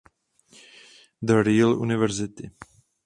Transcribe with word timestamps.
The 1.21 1.43
Real 1.43 1.79
University. 1.81 2.49